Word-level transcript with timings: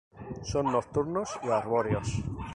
Son 0.41 0.71
nocturnos 0.71 1.39
y 1.43 1.49
arbóreos. 1.49 2.11